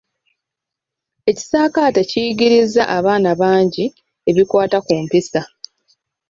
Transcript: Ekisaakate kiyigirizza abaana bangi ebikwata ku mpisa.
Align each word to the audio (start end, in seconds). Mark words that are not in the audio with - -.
Ekisaakate 1.29 2.01
kiyigirizza 2.09 2.83
abaana 2.97 3.31
bangi 3.41 3.85
ebikwata 4.29 4.77
ku 4.85 4.93
mpisa. 5.03 5.41